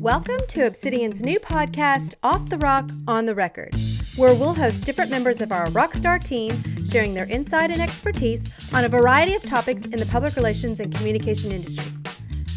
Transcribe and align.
Welcome 0.00 0.40
to 0.48 0.66
Obsidian's 0.66 1.22
new 1.22 1.38
podcast, 1.38 2.14
Off 2.24 2.48
the 2.48 2.58
Rock, 2.58 2.90
On 3.06 3.24
the 3.24 3.36
Record, 3.36 3.72
where 4.16 4.34
we'll 4.34 4.54
host 4.54 4.84
different 4.84 5.12
members 5.12 5.40
of 5.40 5.52
our 5.52 5.66
Rockstar 5.66 6.20
team 6.22 6.52
sharing 6.84 7.14
their 7.14 7.30
insight 7.30 7.70
and 7.70 7.80
expertise 7.80 8.52
on 8.74 8.84
a 8.84 8.88
variety 8.88 9.34
of 9.34 9.44
topics 9.44 9.82
in 9.84 9.92
the 9.92 10.06
public 10.06 10.34
relations 10.34 10.80
and 10.80 10.92
communication 10.92 11.52
industry. 11.52 11.86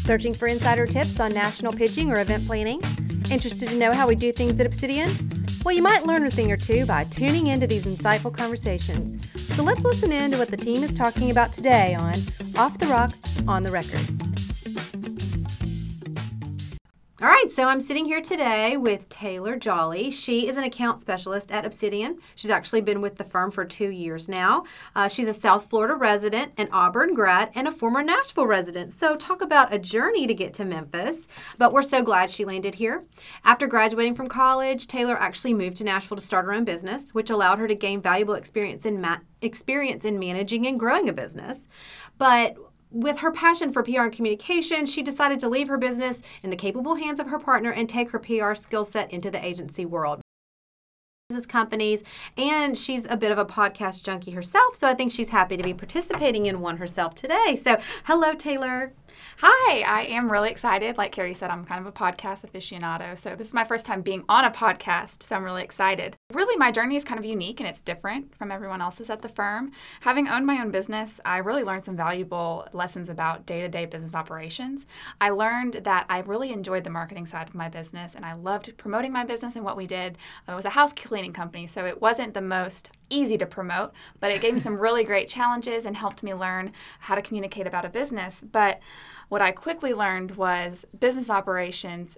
Searching 0.04 0.34
for 0.34 0.48
insider 0.48 0.84
tips 0.84 1.20
on 1.20 1.32
national 1.32 1.72
pitching 1.74 2.10
or 2.10 2.20
event 2.20 2.44
planning? 2.48 2.82
Interested 3.30 3.68
to 3.68 3.76
know 3.76 3.92
how 3.92 4.08
we 4.08 4.16
do 4.16 4.32
things 4.32 4.58
at 4.58 4.66
Obsidian? 4.66 5.08
Well, 5.64 5.76
you 5.76 5.82
might 5.82 6.04
learn 6.04 6.26
a 6.26 6.30
thing 6.30 6.50
or 6.50 6.56
two 6.56 6.84
by 6.86 7.04
tuning 7.04 7.46
into 7.46 7.68
these 7.68 7.86
insightful 7.86 8.34
conversations. 8.34 9.41
So 9.54 9.62
let's 9.62 9.84
listen 9.84 10.12
in 10.12 10.30
to 10.30 10.38
what 10.38 10.48
the 10.48 10.56
team 10.56 10.82
is 10.82 10.94
talking 10.94 11.30
about 11.30 11.52
today 11.52 11.94
on 11.94 12.14
Off 12.56 12.78
the 12.78 12.86
Rock, 12.86 13.12
On 13.46 13.62
the 13.62 13.70
Record. 13.70 14.31
All 17.22 17.28
right, 17.28 17.48
so 17.48 17.68
I'm 17.68 17.78
sitting 17.78 18.06
here 18.06 18.20
today 18.20 18.76
with 18.76 19.08
Taylor 19.08 19.54
Jolly. 19.54 20.10
She 20.10 20.48
is 20.48 20.56
an 20.56 20.64
account 20.64 21.00
specialist 21.00 21.52
at 21.52 21.64
Obsidian. 21.64 22.18
She's 22.34 22.50
actually 22.50 22.80
been 22.80 23.00
with 23.00 23.16
the 23.16 23.22
firm 23.22 23.52
for 23.52 23.64
two 23.64 23.90
years 23.90 24.28
now. 24.28 24.64
Uh, 24.96 25.06
she's 25.06 25.28
a 25.28 25.32
South 25.32 25.70
Florida 25.70 25.94
resident, 25.94 26.50
an 26.56 26.68
Auburn 26.72 27.14
grad, 27.14 27.52
and 27.54 27.68
a 27.68 27.70
former 27.70 28.02
Nashville 28.02 28.48
resident. 28.48 28.92
So, 28.92 29.14
talk 29.14 29.40
about 29.40 29.72
a 29.72 29.78
journey 29.78 30.26
to 30.26 30.34
get 30.34 30.52
to 30.54 30.64
Memphis. 30.64 31.28
But 31.58 31.72
we're 31.72 31.82
so 31.82 32.02
glad 32.02 32.28
she 32.28 32.44
landed 32.44 32.74
here. 32.74 33.04
After 33.44 33.68
graduating 33.68 34.16
from 34.16 34.26
college, 34.26 34.88
Taylor 34.88 35.16
actually 35.16 35.54
moved 35.54 35.76
to 35.76 35.84
Nashville 35.84 36.16
to 36.16 36.24
start 36.24 36.46
her 36.46 36.52
own 36.52 36.64
business, 36.64 37.14
which 37.14 37.30
allowed 37.30 37.60
her 37.60 37.68
to 37.68 37.76
gain 37.76 38.02
valuable 38.02 38.34
experience 38.34 38.84
in 38.84 39.00
ma- 39.00 39.18
experience 39.40 40.04
in 40.04 40.18
managing 40.18 40.66
and 40.66 40.80
growing 40.80 41.08
a 41.08 41.12
business. 41.12 41.68
But 42.18 42.56
with 42.92 43.18
her 43.18 43.32
passion 43.32 43.72
for 43.72 43.82
PR 43.82 44.02
and 44.02 44.12
communication, 44.12 44.86
she 44.86 45.02
decided 45.02 45.38
to 45.40 45.48
leave 45.48 45.68
her 45.68 45.78
business 45.78 46.22
in 46.42 46.50
the 46.50 46.56
capable 46.56 46.96
hands 46.96 47.18
of 47.18 47.28
her 47.28 47.38
partner 47.38 47.72
and 47.72 47.88
take 47.88 48.10
her 48.10 48.18
PR 48.18 48.54
skill 48.54 48.84
set 48.84 49.12
into 49.12 49.30
the 49.30 49.44
agency 49.44 49.84
world 49.84 50.20
companies 51.48 52.02
and 52.36 52.76
she's 52.76 53.06
a 53.06 53.16
bit 53.16 53.32
of 53.32 53.38
a 53.38 53.44
podcast 53.44 54.02
junkie 54.02 54.32
herself 54.32 54.74
so 54.74 54.86
i 54.86 54.92
think 54.92 55.10
she's 55.10 55.30
happy 55.30 55.56
to 55.56 55.62
be 55.62 55.72
participating 55.72 56.44
in 56.44 56.60
one 56.60 56.76
herself 56.76 57.14
today 57.14 57.56
so 57.56 57.78
hello 58.04 58.34
taylor 58.34 58.92
Hi, 59.38 59.80
I 59.80 60.02
am 60.04 60.30
really 60.30 60.50
excited. 60.50 60.96
Like 60.98 61.12
Carrie 61.12 61.34
said, 61.34 61.50
I'm 61.50 61.64
kind 61.64 61.80
of 61.80 61.86
a 61.86 61.92
podcast 61.92 62.48
aficionado. 62.48 63.16
So 63.16 63.34
this 63.34 63.48
is 63.48 63.54
my 63.54 63.64
first 63.64 63.86
time 63.86 64.02
being 64.02 64.24
on 64.28 64.44
a 64.44 64.50
podcast, 64.50 65.22
so 65.22 65.36
I'm 65.36 65.44
really 65.44 65.62
excited. 65.62 66.16
Really, 66.32 66.56
my 66.56 66.70
journey 66.70 66.96
is 66.96 67.04
kind 67.04 67.18
of 67.18 67.26
unique 67.26 67.60
and 67.60 67.68
it's 67.68 67.82
different 67.82 68.34
from 68.36 68.50
everyone 68.50 68.80
else's 68.80 69.10
at 69.10 69.20
the 69.20 69.28
firm. 69.28 69.70
Having 70.00 70.28
owned 70.28 70.46
my 70.46 70.62
own 70.62 70.70
business, 70.70 71.20
I 71.26 71.38
really 71.38 71.62
learned 71.62 71.84
some 71.84 71.96
valuable 71.96 72.66
lessons 72.72 73.10
about 73.10 73.44
day 73.44 73.60
to 73.60 73.68
day 73.68 73.84
business 73.84 74.14
operations. 74.14 74.86
I 75.20 75.28
learned 75.28 75.74
that 75.84 76.06
I 76.08 76.20
really 76.20 76.50
enjoyed 76.50 76.84
the 76.84 76.90
marketing 76.90 77.26
side 77.26 77.48
of 77.48 77.54
my 77.54 77.68
business 77.68 78.14
and 78.14 78.24
I 78.24 78.32
loved 78.32 78.78
promoting 78.78 79.12
my 79.12 79.24
business 79.24 79.56
and 79.56 79.64
what 79.64 79.76
we 79.76 79.86
did. 79.86 80.16
It 80.48 80.54
was 80.54 80.64
a 80.64 80.70
house 80.70 80.94
cleaning 80.94 81.34
company, 81.34 81.66
so 81.66 81.84
it 81.84 82.00
wasn't 82.00 82.32
the 82.32 82.40
most 82.40 82.88
easy 83.10 83.36
to 83.36 83.44
promote, 83.44 83.92
but 84.18 84.30
it 84.30 84.40
gave 84.40 84.54
me 84.54 84.60
some 84.60 84.78
really 84.78 85.04
great 85.04 85.28
challenges 85.28 85.84
and 85.84 85.98
helped 85.98 86.22
me 86.22 86.32
learn 86.32 86.72
how 87.00 87.14
to 87.14 87.20
communicate 87.20 87.66
about 87.66 87.84
a 87.84 87.90
business. 87.90 88.40
But 88.40 88.80
what 89.28 89.42
I 89.42 89.50
quickly 89.50 89.92
learned 89.92 90.36
was 90.36 90.86
business 90.98 91.28
operations 91.28 92.16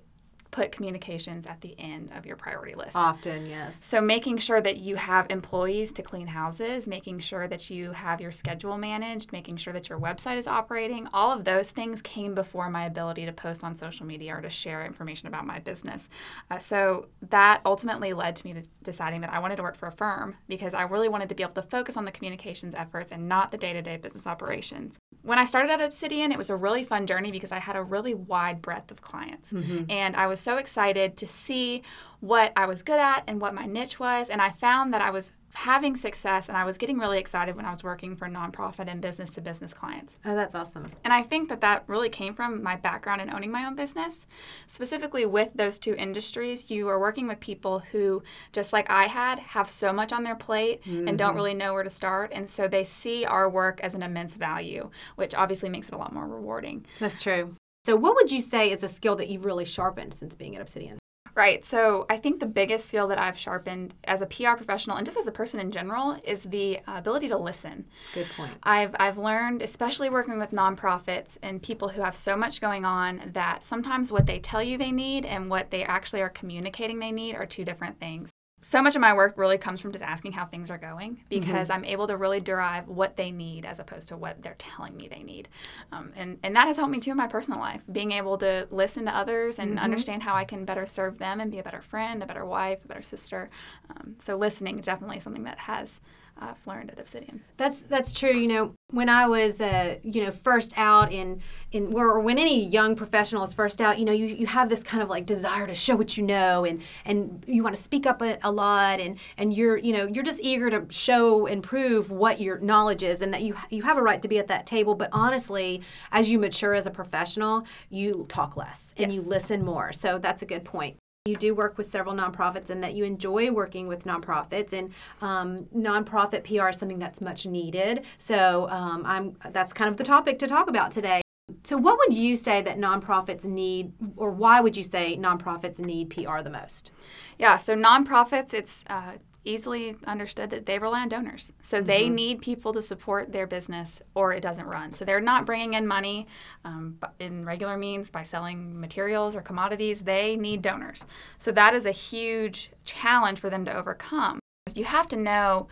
put 0.54 0.70
communications 0.70 1.48
at 1.48 1.60
the 1.62 1.74
end 1.80 2.12
of 2.16 2.24
your 2.24 2.36
priority 2.36 2.74
list. 2.74 2.94
Often, 2.94 3.46
yes. 3.46 3.76
So 3.80 4.00
making 4.00 4.38
sure 4.38 4.60
that 4.60 4.76
you 4.76 4.94
have 4.94 5.26
employees 5.28 5.90
to 5.94 6.02
clean 6.02 6.28
houses, 6.28 6.86
making 6.86 7.18
sure 7.18 7.48
that 7.48 7.70
you 7.70 7.90
have 7.90 8.20
your 8.20 8.30
schedule 8.30 8.78
managed, 8.78 9.32
making 9.32 9.56
sure 9.56 9.72
that 9.72 9.88
your 9.88 9.98
website 9.98 10.36
is 10.36 10.46
operating, 10.46 11.08
all 11.12 11.32
of 11.32 11.44
those 11.44 11.72
things 11.72 12.00
came 12.00 12.36
before 12.36 12.70
my 12.70 12.84
ability 12.84 13.26
to 13.26 13.32
post 13.32 13.64
on 13.64 13.76
social 13.76 14.06
media 14.06 14.36
or 14.36 14.40
to 14.42 14.48
share 14.48 14.86
information 14.86 15.26
about 15.26 15.44
my 15.44 15.58
business. 15.58 16.08
Uh, 16.48 16.58
so 16.58 17.08
that 17.30 17.60
ultimately 17.66 18.12
led 18.12 18.36
to 18.36 18.46
me 18.46 18.52
to 18.52 18.62
deciding 18.84 19.22
that 19.22 19.32
I 19.32 19.40
wanted 19.40 19.56
to 19.56 19.64
work 19.64 19.74
for 19.74 19.88
a 19.88 19.92
firm 19.92 20.36
because 20.46 20.72
I 20.72 20.82
really 20.82 21.08
wanted 21.08 21.30
to 21.30 21.34
be 21.34 21.42
able 21.42 21.54
to 21.54 21.62
focus 21.62 21.96
on 21.96 22.04
the 22.04 22.12
communications 22.12 22.76
efforts 22.76 23.10
and 23.10 23.28
not 23.28 23.50
the 23.50 23.58
day-to-day 23.58 23.96
business 23.96 24.24
operations. 24.24 24.98
When 25.22 25.38
I 25.38 25.46
started 25.46 25.72
at 25.72 25.80
Obsidian, 25.80 26.30
it 26.30 26.38
was 26.38 26.50
a 26.50 26.54
really 26.54 26.84
fun 26.84 27.08
journey 27.08 27.32
because 27.32 27.50
I 27.50 27.58
had 27.58 27.74
a 27.74 27.82
really 27.82 28.14
wide 28.14 28.62
breadth 28.62 28.92
of 28.92 29.00
clients. 29.00 29.52
Mm-hmm. 29.52 29.90
And 29.90 30.14
I 30.14 30.28
was 30.28 30.43
so 30.44 30.58
excited 30.58 31.16
to 31.16 31.26
see 31.26 31.82
what 32.20 32.52
I 32.56 32.66
was 32.66 32.82
good 32.82 32.98
at 32.98 33.24
and 33.26 33.40
what 33.40 33.54
my 33.54 33.66
niche 33.66 33.98
was. 33.98 34.30
And 34.30 34.40
I 34.40 34.50
found 34.50 34.94
that 34.94 35.02
I 35.02 35.10
was 35.10 35.34
having 35.54 35.94
success 35.96 36.48
and 36.48 36.56
I 36.56 36.64
was 36.64 36.78
getting 36.78 36.98
really 36.98 37.18
excited 37.18 37.54
when 37.54 37.64
I 37.64 37.70
was 37.70 37.84
working 37.84 38.16
for 38.16 38.28
nonprofit 38.28 38.88
and 38.88 39.00
business 39.00 39.30
to 39.32 39.40
business 39.40 39.72
clients. 39.72 40.18
Oh, 40.24 40.34
that's 40.34 40.54
awesome. 40.54 40.90
And 41.04 41.12
I 41.12 41.22
think 41.22 41.48
that 41.48 41.60
that 41.60 41.84
really 41.86 42.08
came 42.08 42.34
from 42.34 42.62
my 42.62 42.76
background 42.76 43.20
in 43.20 43.32
owning 43.32 43.50
my 43.50 43.64
own 43.64 43.76
business. 43.76 44.26
Specifically 44.66 45.26
with 45.26 45.52
those 45.54 45.78
two 45.78 45.94
industries, 45.94 46.70
you 46.70 46.88
are 46.88 46.98
working 46.98 47.28
with 47.28 47.40
people 47.40 47.80
who, 47.92 48.22
just 48.52 48.72
like 48.72 48.90
I 48.90 49.06
had, 49.06 49.38
have 49.38 49.68
so 49.68 49.92
much 49.92 50.12
on 50.12 50.24
their 50.24 50.36
plate 50.36 50.82
mm-hmm. 50.82 51.06
and 51.06 51.18
don't 51.18 51.30
mm-hmm. 51.30 51.36
really 51.36 51.54
know 51.54 51.72
where 51.72 51.84
to 51.84 51.90
start. 51.90 52.32
And 52.34 52.48
so 52.48 52.66
they 52.66 52.84
see 52.84 53.24
our 53.24 53.48
work 53.48 53.80
as 53.82 53.94
an 53.94 54.02
immense 54.02 54.36
value, 54.36 54.90
which 55.16 55.34
obviously 55.34 55.68
makes 55.68 55.88
it 55.88 55.94
a 55.94 55.98
lot 55.98 56.12
more 56.12 56.26
rewarding. 56.26 56.84
That's 56.98 57.22
true. 57.22 57.54
So, 57.84 57.96
what 57.96 58.14
would 58.16 58.32
you 58.32 58.40
say 58.40 58.70
is 58.70 58.82
a 58.82 58.88
skill 58.88 59.16
that 59.16 59.28
you've 59.28 59.44
really 59.44 59.64
sharpened 59.64 60.14
since 60.14 60.34
being 60.34 60.56
at 60.56 60.62
Obsidian? 60.62 60.98
Right. 61.34 61.64
So 61.64 62.06
I 62.08 62.16
think 62.16 62.38
the 62.38 62.46
biggest 62.46 62.86
skill 62.86 63.08
that 63.08 63.18
I've 63.18 63.36
sharpened 63.36 63.94
as 64.04 64.22
a 64.22 64.26
PR 64.26 64.52
professional 64.52 64.96
and 64.96 65.04
just 65.04 65.18
as 65.18 65.26
a 65.26 65.32
person 65.32 65.58
in 65.58 65.72
general 65.72 66.16
is 66.22 66.44
the 66.44 66.78
uh, 66.86 66.94
ability 66.94 67.26
to 67.28 67.36
listen. 67.36 67.86
Good 68.14 68.28
point. 68.36 68.52
I've, 68.62 68.94
I've 69.00 69.18
learned, 69.18 69.60
especially 69.60 70.10
working 70.10 70.38
with 70.38 70.52
nonprofits 70.52 71.36
and 71.42 71.60
people 71.60 71.88
who 71.88 72.02
have 72.02 72.14
so 72.14 72.36
much 72.36 72.60
going 72.60 72.84
on, 72.84 73.32
that 73.32 73.64
sometimes 73.64 74.12
what 74.12 74.26
they 74.26 74.38
tell 74.38 74.62
you 74.62 74.78
they 74.78 74.92
need 74.92 75.26
and 75.26 75.50
what 75.50 75.72
they 75.72 75.82
actually 75.82 76.22
are 76.22 76.28
communicating 76.28 77.00
they 77.00 77.10
need 77.10 77.34
are 77.34 77.46
two 77.46 77.64
different 77.64 77.98
things 77.98 78.30
so 78.64 78.80
much 78.80 78.96
of 78.96 79.02
my 79.02 79.12
work 79.12 79.34
really 79.36 79.58
comes 79.58 79.78
from 79.78 79.92
just 79.92 80.02
asking 80.02 80.32
how 80.32 80.46
things 80.46 80.70
are 80.70 80.78
going 80.78 81.22
because 81.28 81.68
mm-hmm. 81.68 81.72
I'm 81.72 81.84
able 81.84 82.06
to 82.06 82.16
really 82.16 82.40
derive 82.40 82.88
what 82.88 83.14
they 83.18 83.30
need 83.30 83.66
as 83.66 83.78
opposed 83.78 84.08
to 84.08 84.16
what 84.16 84.42
they're 84.42 84.56
telling 84.56 84.96
me 84.96 85.06
they 85.06 85.22
need. 85.22 85.50
Um, 85.92 86.12
and, 86.16 86.38
and 86.42 86.56
that 86.56 86.66
has 86.66 86.78
helped 86.78 86.90
me 86.90 86.98
too 86.98 87.10
in 87.10 87.18
my 87.18 87.26
personal 87.26 87.60
life, 87.60 87.82
being 87.92 88.12
able 88.12 88.38
to 88.38 88.66
listen 88.70 89.04
to 89.04 89.14
others 89.14 89.58
and 89.58 89.72
mm-hmm. 89.72 89.84
understand 89.84 90.22
how 90.22 90.34
I 90.34 90.46
can 90.46 90.64
better 90.64 90.86
serve 90.86 91.18
them 91.18 91.40
and 91.40 91.50
be 91.50 91.58
a 91.58 91.62
better 91.62 91.82
friend, 91.82 92.22
a 92.22 92.26
better 92.26 92.46
wife, 92.46 92.82
a 92.86 92.88
better 92.88 93.02
sister. 93.02 93.50
Um, 93.90 94.16
so 94.18 94.34
listening 94.34 94.78
is 94.78 94.86
definitely 94.86 95.20
something 95.20 95.44
that 95.44 95.58
has 95.58 96.00
I've 96.36 96.66
learned 96.66 96.90
at 96.90 96.98
Obsidian. 96.98 97.42
That's 97.56 97.82
that's 97.82 98.12
true. 98.12 98.32
You 98.32 98.48
know, 98.48 98.74
when 98.94 99.08
I 99.08 99.26
was 99.26 99.60
uh, 99.60 99.96
you 100.02 100.24
know 100.24 100.30
first 100.30 100.72
out 100.76 101.12
in 101.12 101.40
in 101.72 101.92
or 101.92 102.20
when 102.20 102.38
any 102.38 102.64
young 102.64 102.94
professional 102.94 103.44
is 103.44 103.52
first 103.52 103.80
out, 103.80 103.98
you 103.98 104.04
know, 104.04 104.12
you, 104.12 104.26
you 104.26 104.46
have 104.46 104.68
this 104.68 104.82
kind 104.82 105.02
of 105.02 105.08
like 105.08 105.26
desire 105.26 105.66
to 105.66 105.74
show 105.74 105.96
what 105.96 106.16
you 106.16 106.22
know 106.22 106.64
and 106.64 106.80
and 107.04 107.44
you 107.46 107.62
want 107.62 107.76
to 107.76 107.82
speak 107.82 108.06
up 108.06 108.22
a, 108.22 108.38
a 108.42 108.50
lot 108.50 109.00
and 109.00 109.18
and 109.36 109.52
you're 109.52 109.76
you 109.76 109.92
know 109.92 110.06
you're 110.06 110.24
just 110.24 110.40
eager 110.42 110.70
to 110.70 110.86
show 110.90 111.46
and 111.46 111.62
prove 111.62 112.10
what 112.10 112.40
your 112.40 112.58
knowledge 112.58 113.02
is 113.02 113.20
and 113.20 113.34
that 113.34 113.42
you 113.42 113.56
you 113.70 113.82
have 113.82 113.98
a 113.98 114.02
right 114.02 114.22
to 114.22 114.28
be 114.28 114.38
at 114.38 114.46
that 114.48 114.66
table. 114.66 114.94
But 114.94 115.10
honestly, 115.12 115.82
as 116.12 116.30
you 116.30 116.38
mature 116.38 116.74
as 116.74 116.86
a 116.86 116.90
professional, 116.90 117.66
you 117.90 118.26
talk 118.28 118.56
less 118.56 118.92
and 118.96 119.12
yes. 119.12 119.14
you 119.14 119.28
listen 119.28 119.64
more. 119.64 119.92
So 119.92 120.18
that's 120.18 120.42
a 120.42 120.46
good 120.46 120.64
point 120.64 120.96
you 121.26 121.36
do 121.36 121.54
work 121.54 121.78
with 121.78 121.90
several 121.90 122.14
nonprofits 122.14 122.68
and 122.68 122.84
that 122.84 122.92
you 122.92 123.02
enjoy 123.02 123.50
working 123.50 123.88
with 123.88 124.04
nonprofits 124.04 124.74
and 124.74 124.92
um, 125.22 125.64
nonprofit 125.74 126.44
PR 126.44 126.68
is 126.68 126.76
something 126.76 126.98
that's 126.98 127.22
much 127.22 127.46
needed. 127.46 128.04
So 128.18 128.68
um, 128.68 129.06
I'm 129.06 129.34
that's 129.50 129.72
kind 129.72 129.88
of 129.88 129.96
the 129.96 130.04
topic 130.04 130.38
to 130.40 130.46
talk 130.46 130.68
about 130.68 130.92
today. 130.92 131.22
So 131.62 131.78
what 131.78 131.96
would 131.96 132.12
you 132.12 132.36
say 132.36 132.60
that 132.60 132.76
nonprofits 132.76 133.46
need, 133.46 133.94
or 134.16 134.32
why 134.32 134.60
would 134.60 134.76
you 134.76 134.82
say 134.82 135.16
nonprofits 135.16 135.78
need 135.78 136.10
PR 136.10 136.42
the 136.42 136.50
most? 136.50 136.92
Yeah, 137.38 137.56
so 137.56 137.74
nonprofits, 137.74 138.52
it's 138.52 138.84
uh, 138.88 139.12
easily 139.44 139.96
understood 140.06 140.50
that 140.50 140.66
they 140.66 140.78
rely 140.78 141.02
on 141.02 141.08
donors. 141.08 141.52
So 141.62 141.78
mm-hmm. 141.78 141.86
they 141.86 142.08
need 142.08 142.40
people 142.40 142.72
to 142.72 142.82
support 142.82 143.32
their 143.32 143.46
business 143.46 144.02
or 144.14 144.32
it 144.32 144.40
doesn't 144.40 144.66
run. 144.66 144.94
So 144.94 145.04
they're 145.04 145.20
not 145.20 145.46
bringing 145.46 145.74
in 145.74 145.86
money 145.86 146.26
um, 146.64 146.98
in 147.18 147.44
regular 147.44 147.76
means 147.76 148.10
by 148.10 148.22
selling 148.22 148.80
materials 148.80 149.36
or 149.36 149.42
commodities. 149.42 150.02
They 150.02 150.36
need 150.36 150.62
donors. 150.62 151.04
So 151.38 151.52
that 151.52 151.74
is 151.74 151.86
a 151.86 151.90
huge 151.90 152.70
challenge 152.84 153.38
for 153.38 153.50
them 153.50 153.64
to 153.66 153.74
overcome. 153.74 154.40
You 154.74 154.84
have 154.84 155.08
to 155.08 155.16
know 155.16 155.68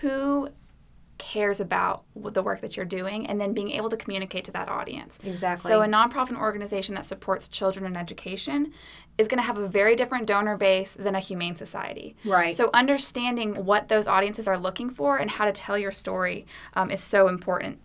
who 0.00 0.48
cares 1.18 1.60
about 1.60 2.04
the 2.14 2.42
work 2.42 2.60
that 2.60 2.76
you're 2.76 2.86
doing 2.86 3.26
and 3.26 3.40
then 3.40 3.52
being 3.52 3.70
able 3.72 3.90
to 3.90 3.96
communicate 3.96 4.44
to 4.44 4.52
that 4.52 4.68
audience. 4.68 5.18
Exactly. 5.24 5.68
So 5.68 5.82
a 5.82 5.86
nonprofit 5.86 6.36
organization 6.36 6.94
that 6.94 7.04
supports 7.04 7.48
children 7.48 7.84
in 7.84 7.96
education 7.96 8.72
is 9.18 9.28
going 9.28 9.38
to 9.38 9.46
have 9.46 9.58
a 9.58 9.68
very 9.68 9.96
different 9.96 10.26
donor 10.26 10.56
base 10.56 10.94
than 10.94 11.14
a 11.14 11.20
humane 11.20 11.56
society. 11.56 12.16
Right. 12.24 12.54
So 12.54 12.70
understanding 12.72 13.64
what 13.64 13.88
those 13.88 14.06
audiences 14.06 14.46
are 14.48 14.56
looking 14.56 14.90
for 14.90 15.18
and 15.18 15.30
how 15.30 15.44
to 15.44 15.52
tell 15.52 15.76
your 15.76 15.90
story 15.90 16.46
um, 16.74 16.90
is 16.90 17.00
so 17.00 17.28
important. 17.28 17.80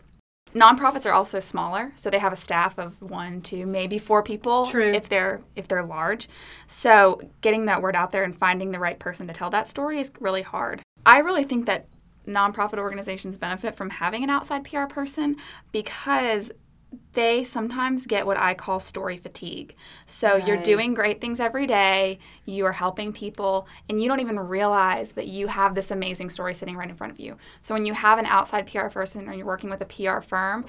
Nonprofits 0.53 1.07
are 1.07 1.13
also 1.13 1.39
smaller, 1.39 1.91
so 1.95 2.11
they 2.11 2.19
have 2.19 2.31
a 2.31 2.35
staff 2.37 2.77
of 2.77 3.01
one, 3.01 3.41
two, 3.41 3.65
maybe 3.65 3.97
four 3.97 4.21
people 4.21 4.67
True. 4.67 4.91
if 4.93 5.09
they're 5.09 5.41
if 5.55 5.67
they're 5.67 5.83
large. 5.83 6.29
So 6.67 7.21
getting 7.41 7.65
that 7.65 7.81
word 7.81 7.95
out 7.95 8.11
there 8.11 8.23
and 8.23 8.37
finding 8.37 8.71
the 8.71 8.79
right 8.79 8.99
person 8.99 9.25
to 9.27 9.33
tell 9.33 9.49
that 9.49 9.67
story 9.67 9.99
is 9.99 10.11
really 10.19 10.43
hard. 10.43 10.83
I 11.07 11.19
really 11.19 11.43
think 11.43 11.65
that 11.65 11.87
nonprofit 12.27 12.77
organizations 12.77 13.37
benefit 13.37 13.75
from 13.75 13.89
having 13.89 14.23
an 14.23 14.29
outside 14.29 14.63
PR 14.63 14.85
person 14.85 15.35
because 15.71 16.51
they 17.13 17.43
sometimes 17.43 18.05
get 18.05 18.25
what 18.25 18.37
I 18.37 18.53
call 18.53 18.79
story 18.79 19.17
fatigue. 19.17 19.75
So 20.05 20.33
right. 20.33 20.47
you're 20.47 20.61
doing 20.61 20.93
great 20.93 21.21
things 21.21 21.39
every 21.39 21.67
day, 21.67 22.19
you 22.45 22.65
are 22.65 22.71
helping 22.71 23.11
people, 23.13 23.67
and 23.89 24.01
you 24.01 24.07
don't 24.07 24.19
even 24.19 24.39
realize 24.39 25.13
that 25.13 25.27
you 25.27 25.47
have 25.47 25.75
this 25.75 25.91
amazing 25.91 26.29
story 26.29 26.53
sitting 26.53 26.75
right 26.75 26.89
in 26.89 26.95
front 26.95 27.13
of 27.13 27.19
you. 27.19 27.37
So 27.61 27.73
when 27.73 27.85
you 27.85 27.93
have 27.93 28.19
an 28.19 28.25
outside 28.25 28.71
PR 28.71 28.87
person 28.87 29.27
or 29.27 29.33
you're 29.33 29.45
working 29.45 29.69
with 29.69 29.81
a 29.81 29.85
PR 29.85 30.21
firm, 30.21 30.65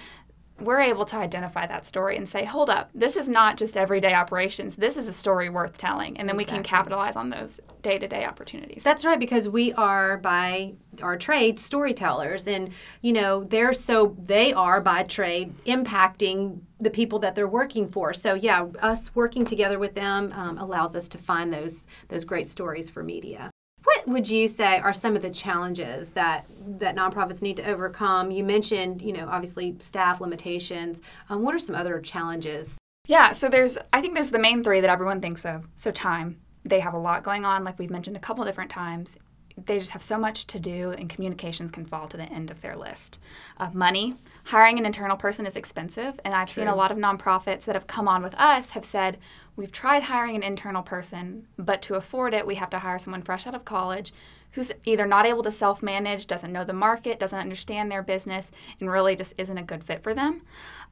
we're 0.60 0.80
able 0.80 1.04
to 1.04 1.16
identify 1.16 1.66
that 1.66 1.84
story 1.84 2.16
and 2.16 2.28
say, 2.28 2.44
hold 2.44 2.70
up, 2.70 2.88
this 2.94 3.16
is 3.16 3.28
not 3.28 3.56
just 3.56 3.76
everyday 3.76 4.14
operations. 4.14 4.76
This 4.76 4.96
is 4.96 5.08
a 5.08 5.12
story 5.12 5.48
worth 5.48 5.76
telling. 5.76 6.16
And 6.16 6.28
then 6.28 6.36
exactly. 6.36 6.44
we 6.44 6.44
can 6.44 6.62
capitalize 6.62 7.16
on 7.16 7.30
those 7.30 7.58
day 7.82 7.98
to 7.98 8.06
day 8.06 8.24
opportunities. 8.24 8.84
That's 8.84 9.04
right, 9.04 9.18
because 9.18 9.48
we 9.48 9.72
are 9.72 10.16
by 10.18 10.74
our 11.02 11.16
trade 11.16 11.58
storytellers. 11.58 12.46
And, 12.46 12.70
you 13.02 13.12
know, 13.12 13.44
they're 13.44 13.72
so, 13.72 14.16
they 14.18 14.52
are 14.52 14.80
by 14.80 15.02
trade 15.02 15.54
impacting 15.64 16.60
the 16.78 16.90
people 16.90 17.18
that 17.20 17.34
they're 17.34 17.48
working 17.48 17.88
for. 17.88 18.12
So, 18.12 18.34
yeah, 18.34 18.66
us 18.80 19.14
working 19.14 19.44
together 19.44 19.78
with 19.78 19.94
them 19.94 20.32
um, 20.32 20.58
allows 20.58 20.94
us 20.94 21.08
to 21.10 21.18
find 21.18 21.52
those, 21.52 21.86
those 22.08 22.24
great 22.24 22.48
stories 22.48 22.90
for 22.90 23.02
media. 23.02 23.50
What 23.84 24.08
would 24.08 24.30
you 24.30 24.48
say 24.48 24.80
are 24.80 24.94
some 24.94 25.14
of 25.14 25.22
the 25.22 25.30
challenges 25.30 26.10
that 26.10 26.46
that 26.78 26.96
nonprofits 26.96 27.42
need 27.42 27.58
to 27.58 27.66
overcome? 27.66 28.30
You 28.30 28.42
mentioned, 28.42 29.02
you 29.02 29.12
know, 29.12 29.28
obviously 29.28 29.76
staff 29.78 30.22
limitations. 30.22 31.02
Um, 31.28 31.42
what 31.42 31.54
are 31.54 31.58
some 31.58 31.76
other 31.76 32.00
challenges? 32.00 32.78
Yeah, 33.06 33.32
so 33.32 33.50
there's 33.50 33.76
I 33.92 34.00
think 34.00 34.14
there's 34.14 34.30
the 34.30 34.38
main 34.38 34.64
three 34.64 34.80
that 34.80 34.88
everyone 34.88 35.20
thinks 35.20 35.44
of. 35.44 35.68
So 35.74 35.90
time. 35.90 36.40
They 36.64 36.80
have 36.80 36.94
a 36.94 36.98
lot 36.98 37.22
going 37.22 37.44
on, 37.44 37.62
like 37.62 37.78
we've 37.78 37.90
mentioned 37.90 38.16
a 38.16 38.20
couple 38.20 38.42
different 38.46 38.70
times. 38.70 39.18
They 39.56 39.78
just 39.78 39.92
have 39.92 40.02
so 40.02 40.18
much 40.18 40.46
to 40.48 40.58
do, 40.58 40.90
and 40.90 41.08
communications 41.08 41.70
can 41.70 41.86
fall 41.86 42.08
to 42.08 42.16
the 42.16 42.24
end 42.24 42.50
of 42.50 42.60
their 42.60 42.76
list. 42.76 43.20
Uh, 43.56 43.70
money. 43.72 44.14
Hiring 44.46 44.78
an 44.78 44.86
internal 44.86 45.16
person 45.16 45.46
is 45.46 45.54
expensive, 45.54 46.18
and 46.24 46.34
I've 46.34 46.48
True. 46.48 46.62
seen 46.62 46.68
a 46.68 46.74
lot 46.74 46.90
of 46.90 46.98
nonprofits 46.98 47.64
that 47.64 47.76
have 47.76 47.86
come 47.86 48.08
on 48.08 48.22
with 48.22 48.34
us 48.34 48.70
have 48.70 48.84
said, 48.84 49.18
We've 49.56 49.70
tried 49.70 50.04
hiring 50.04 50.34
an 50.34 50.42
internal 50.42 50.82
person, 50.82 51.46
but 51.56 51.80
to 51.82 51.94
afford 51.94 52.34
it, 52.34 52.46
we 52.46 52.56
have 52.56 52.70
to 52.70 52.80
hire 52.80 52.98
someone 52.98 53.22
fresh 53.22 53.46
out 53.46 53.54
of 53.54 53.64
college 53.64 54.12
who's 54.54 54.72
either 54.84 55.06
not 55.06 55.26
able 55.26 55.42
to 55.42 55.50
self 55.50 55.82
manage, 55.82 56.26
doesn't 56.26 56.52
know 56.52 56.64
the 56.64 56.72
market, 56.72 57.18
doesn't 57.18 57.38
understand 57.38 57.90
their 57.90 58.02
business, 58.02 58.50
and 58.80 58.90
really 58.90 59.16
just 59.16 59.34
isn't 59.36 59.58
a 59.58 59.62
good 59.62 59.84
fit 59.84 60.02
for 60.02 60.14
them. 60.14 60.42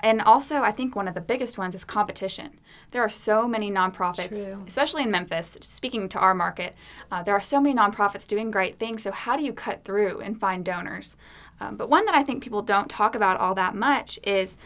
And 0.00 0.20
also, 0.20 0.62
I 0.62 0.72
think 0.72 0.96
one 0.96 1.06
of 1.06 1.14
the 1.14 1.20
biggest 1.20 1.58
ones 1.58 1.74
is 1.74 1.84
competition. 1.84 2.58
There 2.90 3.02
are 3.02 3.08
so 3.08 3.46
many 3.46 3.70
nonprofits, 3.70 4.28
True. 4.28 4.64
especially 4.66 5.04
in 5.04 5.12
Memphis, 5.12 5.56
speaking 5.60 6.08
to 6.10 6.18
our 6.18 6.34
market, 6.34 6.74
uh, 7.10 7.22
there 7.22 7.34
are 7.34 7.40
so 7.40 7.60
many 7.60 7.74
nonprofits 7.74 8.26
doing 8.26 8.50
great 8.50 8.78
things. 8.78 9.02
So, 9.02 9.12
how 9.12 9.36
do 9.36 9.44
you 9.44 9.52
cut 9.52 9.84
through 9.84 10.20
and 10.20 10.38
find 10.38 10.64
donors? 10.64 11.16
Um, 11.62 11.76
but 11.76 11.88
one 11.88 12.04
that 12.06 12.14
I 12.14 12.22
think 12.22 12.42
people 12.42 12.62
don't 12.62 12.88
talk 12.88 13.14
about 13.14 13.38
all 13.38 13.54
that 13.54 13.74
much 13.74 14.18
is 14.24 14.56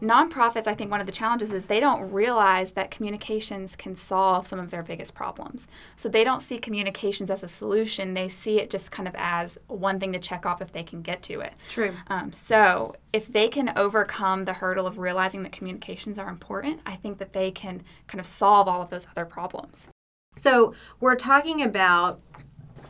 nonprofits. 0.00 0.66
I 0.66 0.74
think 0.74 0.90
one 0.90 1.00
of 1.00 1.06
the 1.06 1.12
challenges 1.12 1.52
is 1.52 1.66
they 1.66 1.80
don't 1.80 2.12
realize 2.12 2.72
that 2.72 2.90
communications 2.90 3.74
can 3.74 3.96
solve 3.96 4.46
some 4.46 4.60
of 4.60 4.70
their 4.70 4.82
biggest 4.82 5.14
problems. 5.14 5.66
So 5.96 6.08
they 6.08 6.22
don't 6.22 6.40
see 6.40 6.58
communications 6.58 7.30
as 7.30 7.42
a 7.42 7.48
solution. 7.48 8.14
They 8.14 8.28
see 8.28 8.60
it 8.60 8.70
just 8.70 8.92
kind 8.92 9.08
of 9.08 9.14
as 9.18 9.58
one 9.66 9.98
thing 9.98 10.12
to 10.12 10.18
check 10.18 10.46
off 10.46 10.62
if 10.62 10.72
they 10.72 10.84
can 10.84 11.02
get 11.02 11.22
to 11.24 11.40
it. 11.40 11.54
True. 11.68 11.92
Um, 12.06 12.32
so 12.32 12.94
if 13.12 13.26
they 13.26 13.48
can 13.48 13.72
overcome 13.76 14.44
the 14.44 14.52
hurdle 14.52 14.86
of 14.86 14.98
realizing 14.98 15.42
that 15.42 15.52
communications 15.52 16.18
are 16.18 16.28
important, 16.28 16.80
I 16.86 16.94
think 16.94 17.18
that 17.18 17.32
they 17.32 17.50
can 17.50 17.82
kind 18.06 18.20
of 18.20 18.26
solve 18.26 18.68
all 18.68 18.80
of 18.80 18.90
those 18.90 19.08
other 19.10 19.24
problems. 19.24 19.88
So 20.36 20.74
we're 21.00 21.16
talking 21.16 21.62
about 21.62 22.20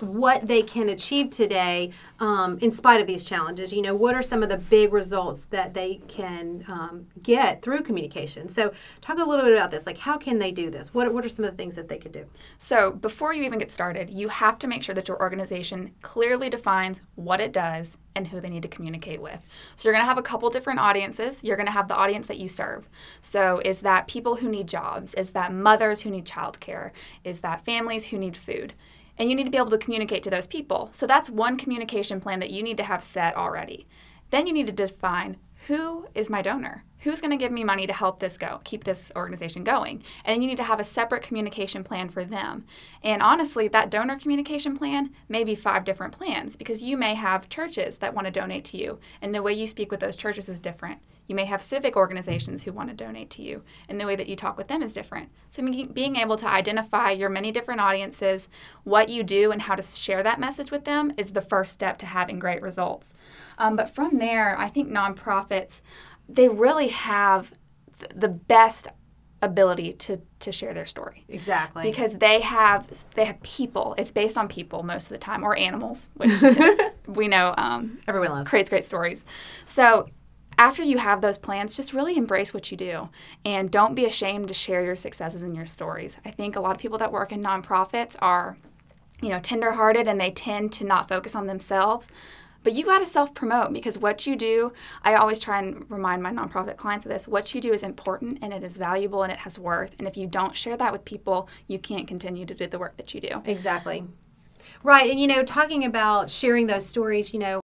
what 0.04 0.46
they 0.46 0.62
can 0.62 0.88
achieve 0.88 1.30
today 1.30 1.90
um, 2.20 2.58
in 2.60 2.70
spite 2.70 3.00
of 3.00 3.06
these 3.06 3.24
challenges. 3.24 3.72
You 3.72 3.82
know, 3.82 3.94
what 3.94 4.14
are 4.14 4.22
some 4.22 4.42
of 4.42 4.48
the 4.48 4.56
big 4.56 4.92
results 4.92 5.46
that 5.50 5.74
they 5.74 6.00
can 6.08 6.64
um, 6.68 7.06
get 7.22 7.62
through 7.62 7.82
communication? 7.82 8.48
So, 8.48 8.72
talk 9.00 9.18
a 9.18 9.24
little 9.24 9.44
bit 9.44 9.54
about 9.54 9.70
this. 9.70 9.86
Like, 9.86 9.98
how 9.98 10.16
can 10.16 10.38
they 10.38 10.52
do 10.52 10.70
this? 10.70 10.94
What, 10.94 11.12
what 11.12 11.24
are 11.24 11.28
some 11.28 11.44
of 11.44 11.50
the 11.50 11.56
things 11.56 11.74
that 11.76 11.88
they 11.88 11.98
could 11.98 12.12
do? 12.12 12.26
So, 12.58 12.92
before 12.92 13.34
you 13.34 13.42
even 13.44 13.58
get 13.58 13.72
started, 13.72 14.10
you 14.10 14.28
have 14.28 14.58
to 14.60 14.66
make 14.66 14.82
sure 14.82 14.94
that 14.94 15.08
your 15.08 15.20
organization 15.20 15.92
clearly 16.02 16.48
defines 16.48 17.02
what 17.16 17.40
it 17.40 17.52
does 17.52 17.98
and 18.16 18.28
who 18.28 18.40
they 18.40 18.48
need 18.48 18.62
to 18.62 18.68
communicate 18.68 19.20
with. 19.20 19.52
So, 19.76 19.88
you're 19.88 19.94
going 19.94 20.04
to 20.04 20.08
have 20.08 20.18
a 20.18 20.22
couple 20.22 20.48
different 20.50 20.80
audiences. 20.80 21.42
You're 21.42 21.56
going 21.56 21.66
to 21.66 21.72
have 21.72 21.88
the 21.88 21.96
audience 21.96 22.26
that 22.28 22.38
you 22.38 22.48
serve. 22.48 22.88
So, 23.20 23.60
is 23.64 23.80
that 23.80 24.08
people 24.08 24.36
who 24.36 24.48
need 24.48 24.68
jobs? 24.68 25.14
Is 25.14 25.30
that 25.30 25.52
mothers 25.52 26.02
who 26.02 26.10
need 26.10 26.26
childcare? 26.26 26.90
Is 27.24 27.40
that 27.40 27.64
families 27.64 28.06
who 28.06 28.18
need 28.18 28.36
food? 28.36 28.74
And 29.18 29.28
you 29.28 29.36
need 29.36 29.44
to 29.44 29.50
be 29.50 29.58
able 29.58 29.70
to 29.70 29.78
communicate 29.78 30.22
to 30.24 30.30
those 30.30 30.46
people. 30.46 30.90
So 30.92 31.06
that's 31.06 31.30
one 31.30 31.56
communication 31.56 32.20
plan 32.20 32.40
that 32.40 32.50
you 32.50 32.62
need 32.62 32.76
to 32.78 32.84
have 32.84 33.02
set 33.02 33.36
already. 33.36 33.86
Then 34.30 34.46
you 34.46 34.52
need 34.52 34.66
to 34.66 34.72
define 34.72 35.36
who 35.66 36.06
is 36.14 36.28
my 36.28 36.42
donor? 36.42 36.84
Who's 37.00 37.22
going 37.22 37.30
to 37.30 37.38
give 37.38 37.52
me 37.52 37.64
money 37.64 37.86
to 37.86 37.92
help 37.92 38.18
this 38.18 38.36
go, 38.36 38.60
keep 38.64 38.84
this 38.84 39.10
organization 39.16 39.64
going? 39.64 40.02
And 40.24 40.42
you 40.42 40.48
need 40.48 40.58
to 40.58 40.64
have 40.64 40.78
a 40.78 40.84
separate 40.84 41.22
communication 41.22 41.84
plan 41.84 42.10
for 42.10 42.22
them. 42.22 42.66
And 43.02 43.22
honestly, 43.22 43.68
that 43.68 43.90
donor 43.90 44.18
communication 44.18 44.76
plan 44.76 45.10
may 45.28 45.42
be 45.42 45.54
five 45.54 45.84
different 45.84 46.12
plans 46.12 46.56
because 46.56 46.82
you 46.82 46.98
may 46.98 47.14
have 47.14 47.48
churches 47.48 47.98
that 47.98 48.14
want 48.14 48.26
to 48.26 48.30
donate 48.30 48.66
to 48.66 48.76
you, 48.76 48.98
and 49.22 49.34
the 49.34 49.42
way 49.42 49.54
you 49.54 49.66
speak 49.66 49.90
with 49.90 50.00
those 50.00 50.16
churches 50.16 50.50
is 50.50 50.60
different. 50.60 51.00
You 51.26 51.34
may 51.34 51.44
have 51.46 51.62
civic 51.62 51.96
organizations 51.96 52.62
who 52.64 52.72
want 52.72 52.90
to 52.90 52.94
donate 52.94 53.30
to 53.30 53.42
you, 53.42 53.62
and 53.88 54.00
the 54.00 54.06
way 54.06 54.16
that 54.16 54.28
you 54.28 54.36
talk 54.36 54.58
with 54.58 54.68
them 54.68 54.82
is 54.82 54.94
different. 54.94 55.30
So, 55.48 55.62
being 55.92 56.16
able 56.16 56.36
to 56.36 56.48
identify 56.48 57.10
your 57.10 57.30
many 57.30 57.50
different 57.50 57.80
audiences, 57.80 58.48
what 58.84 59.08
you 59.08 59.22
do, 59.22 59.50
and 59.50 59.62
how 59.62 59.74
to 59.74 59.82
share 59.82 60.22
that 60.22 60.38
message 60.38 60.70
with 60.70 60.84
them 60.84 61.12
is 61.16 61.32
the 61.32 61.40
first 61.40 61.72
step 61.72 61.98
to 61.98 62.06
having 62.06 62.38
great 62.38 62.60
results. 62.60 63.12
Um, 63.58 63.76
but 63.76 63.88
from 63.88 64.18
there, 64.18 64.58
I 64.58 64.68
think 64.68 64.90
nonprofits, 64.90 65.80
they 66.28 66.48
really 66.48 66.88
have 66.88 67.52
th- 67.98 68.12
the 68.14 68.28
best 68.28 68.88
ability 69.44 69.92
to 69.92 70.20
to 70.40 70.50
share 70.50 70.74
their 70.74 70.86
story. 70.86 71.24
Exactly. 71.28 71.82
Because 71.82 72.16
they 72.16 72.40
have 72.40 72.88
they 73.14 73.24
have 73.24 73.40
people. 73.42 73.94
It's 73.96 74.10
based 74.10 74.36
on 74.36 74.48
people 74.48 74.82
most 74.82 75.04
of 75.04 75.10
the 75.10 75.18
time, 75.18 75.44
or 75.44 75.56
animals, 75.56 76.08
which 76.14 76.42
we 77.06 77.28
know 77.28 77.54
um, 77.56 77.98
everyone 78.08 78.30
loves. 78.30 78.50
Creates 78.50 78.70
great 78.70 78.84
stories. 78.84 79.24
So 79.64 80.08
after 80.58 80.82
you 80.82 80.98
have 80.98 81.20
those 81.20 81.38
plans, 81.38 81.74
just 81.74 81.92
really 81.92 82.16
embrace 82.16 82.54
what 82.54 82.70
you 82.70 82.76
do 82.76 83.08
and 83.44 83.70
don't 83.70 83.94
be 83.94 84.04
ashamed 84.04 84.48
to 84.48 84.54
share 84.54 84.84
your 84.84 84.96
successes 84.96 85.42
and 85.42 85.56
your 85.56 85.66
stories. 85.66 86.18
I 86.24 86.30
think 86.30 86.56
a 86.56 86.60
lot 86.60 86.74
of 86.74 86.80
people 86.80 86.98
that 86.98 87.12
work 87.12 87.32
in 87.32 87.42
nonprofits 87.42 88.16
are, 88.20 88.56
you 89.20 89.28
know, 89.28 89.40
tenderhearted 89.40 90.06
and 90.06 90.20
they 90.20 90.30
tend 90.30 90.72
to 90.72 90.84
not 90.84 91.08
focus 91.08 91.34
on 91.34 91.46
themselves. 91.46 92.08
But 92.62 92.72
you 92.72 92.86
got 92.86 93.00
to 93.00 93.06
self 93.06 93.34
promote 93.34 93.74
because 93.74 93.98
what 93.98 94.26
you 94.26 94.36
do, 94.36 94.72
I 95.02 95.14
always 95.14 95.38
try 95.38 95.58
and 95.58 95.88
remind 95.90 96.22
my 96.22 96.32
nonprofit 96.32 96.78
clients 96.78 97.04
of 97.04 97.12
this 97.12 97.28
what 97.28 97.54
you 97.54 97.60
do 97.60 97.74
is 97.74 97.82
important 97.82 98.38
and 98.40 98.54
it 98.54 98.64
is 98.64 98.78
valuable 98.78 99.22
and 99.22 99.30
it 99.30 99.40
has 99.40 99.58
worth. 99.58 99.94
And 99.98 100.08
if 100.08 100.16
you 100.16 100.26
don't 100.26 100.56
share 100.56 100.76
that 100.78 100.90
with 100.90 101.04
people, 101.04 101.48
you 101.68 101.78
can't 101.78 102.08
continue 102.08 102.46
to 102.46 102.54
do 102.54 102.66
the 102.66 102.78
work 102.78 102.96
that 102.96 103.12
you 103.12 103.20
do. 103.20 103.42
Exactly. 103.44 104.04
Right. 104.82 105.10
And, 105.10 105.20
you 105.20 105.26
know, 105.26 105.42
talking 105.42 105.84
about 105.84 106.30
sharing 106.30 106.66
those 106.66 106.86
stories, 106.86 107.32
you 107.32 107.38
know, 107.38 107.60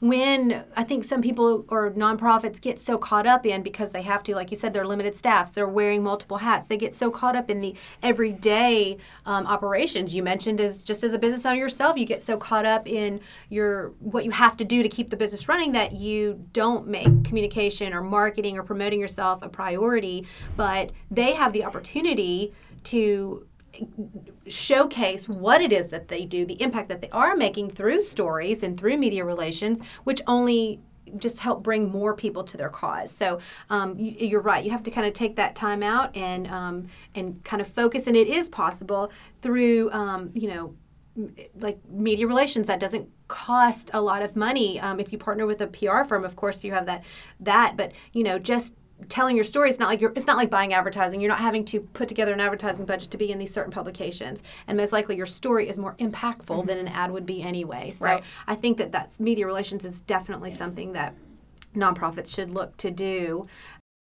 when 0.00 0.64
I 0.76 0.82
think 0.82 1.04
some 1.04 1.20
people 1.20 1.66
or 1.68 1.90
nonprofits 1.90 2.58
get 2.58 2.80
so 2.80 2.96
caught 2.96 3.26
up 3.26 3.44
in 3.44 3.62
because 3.62 3.90
they 3.92 4.00
have 4.02 4.22
to, 4.24 4.34
like 4.34 4.50
you 4.50 4.56
said, 4.56 4.72
they're 4.72 4.86
limited 4.86 5.14
staffs, 5.14 5.50
they're 5.50 5.68
wearing 5.68 6.02
multiple 6.02 6.38
hats. 6.38 6.66
They 6.66 6.78
get 6.78 6.94
so 6.94 7.10
caught 7.10 7.36
up 7.36 7.50
in 7.50 7.60
the 7.60 7.74
everyday 8.02 8.96
um, 9.26 9.46
operations. 9.46 10.14
You 10.14 10.22
mentioned 10.22 10.58
as 10.60 10.84
just 10.84 11.04
as 11.04 11.12
a 11.12 11.18
business 11.18 11.44
owner 11.44 11.58
yourself, 11.58 11.98
you 11.98 12.06
get 12.06 12.22
so 12.22 12.38
caught 12.38 12.64
up 12.64 12.88
in 12.88 13.20
your 13.50 13.88
what 14.00 14.24
you 14.24 14.30
have 14.30 14.56
to 14.56 14.64
do 14.64 14.82
to 14.82 14.88
keep 14.88 15.10
the 15.10 15.16
business 15.16 15.48
running 15.48 15.72
that 15.72 15.92
you 15.92 16.46
don't 16.54 16.86
make 16.86 17.24
communication 17.24 17.92
or 17.92 18.02
marketing 18.02 18.58
or 18.58 18.62
promoting 18.62 19.00
yourself 19.00 19.42
a 19.42 19.50
priority. 19.50 20.26
But 20.56 20.92
they 21.10 21.34
have 21.34 21.52
the 21.52 21.64
opportunity 21.64 22.54
to 22.84 23.46
showcase 24.46 25.28
what 25.28 25.60
it 25.60 25.72
is 25.72 25.88
that 25.88 26.08
they 26.08 26.24
do, 26.24 26.44
the 26.44 26.60
impact 26.62 26.88
that 26.88 27.00
they 27.00 27.10
are 27.10 27.36
making 27.36 27.70
through 27.70 28.02
stories 28.02 28.62
and 28.62 28.78
through 28.78 28.96
media 28.96 29.24
relations, 29.24 29.80
which 30.04 30.20
only 30.26 30.80
just 31.16 31.40
help 31.40 31.62
bring 31.62 31.90
more 31.90 32.14
people 32.14 32.44
to 32.44 32.56
their 32.56 32.68
cause. 32.68 33.10
So 33.10 33.40
um, 33.68 33.98
you, 33.98 34.38
are 34.38 34.40
right. 34.40 34.64
You 34.64 34.70
have 34.70 34.82
to 34.84 34.90
kind 34.90 35.06
of 35.06 35.12
take 35.12 35.36
that 35.36 35.54
time 35.54 35.82
out 35.82 36.16
and 36.16 36.46
um, 36.48 36.86
and 37.14 37.42
kind 37.44 37.60
of 37.60 37.68
focus. 37.68 38.06
And 38.06 38.16
it 38.16 38.28
is 38.28 38.48
possible 38.48 39.10
through 39.42 39.90
um, 39.92 40.30
you 40.34 40.48
know 40.48 40.74
like 41.58 41.78
media 41.88 42.26
relations 42.26 42.66
that 42.66 42.80
doesn't 42.80 43.08
cost 43.28 43.90
a 43.92 44.00
lot 44.00 44.22
of 44.22 44.36
money. 44.36 44.80
Um, 44.80 45.00
if 45.00 45.12
you 45.12 45.18
partner 45.18 45.46
with 45.46 45.60
a 45.60 45.66
PR 45.66 46.04
firm, 46.04 46.24
of 46.24 46.36
course 46.36 46.64
you 46.64 46.72
have 46.72 46.86
that 46.86 47.04
that. 47.40 47.76
But 47.76 47.92
you 48.12 48.22
know 48.22 48.38
just 48.38 48.74
telling 49.08 49.36
your 49.36 49.44
story. 49.44 49.70
It's 49.70 49.78
not 49.78 49.88
like 49.88 50.00
you're. 50.00 50.12
It's 50.14 50.26
not 50.26 50.36
like 50.36 50.50
buying 50.50 50.72
advertising. 50.72 51.20
You're 51.20 51.30
not 51.30 51.40
having 51.40 51.64
to 51.66 51.80
put 51.80 52.08
together 52.08 52.32
an 52.32 52.40
advertising 52.40 52.86
budget 52.86 53.10
to 53.10 53.18
be 53.18 53.30
in 53.30 53.38
these 53.38 53.52
certain 53.52 53.72
publications. 53.72 54.42
And 54.66 54.76
most 54.76 54.92
likely, 54.92 55.16
your 55.16 55.26
story 55.26 55.68
is 55.68 55.78
more 55.78 55.94
impactful 55.96 56.46
mm-hmm. 56.46 56.66
than 56.66 56.78
an 56.78 56.88
ad 56.88 57.10
would 57.10 57.26
be 57.26 57.42
anyway. 57.42 57.90
So 57.90 58.04
right. 58.04 58.24
I 58.46 58.54
think 58.54 58.78
that 58.78 58.92
that's 58.92 59.20
media 59.20 59.46
relations 59.46 59.84
is 59.84 60.00
definitely 60.00 60.50
something 60.50 60.92
that 60.92 61.14
nonprofits 61.74 62.34
should 62.34 62.50
look 62.50 62.76
to 62.78 62.90
do. 62.90 63.46